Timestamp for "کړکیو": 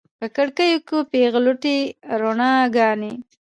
0.35-0.79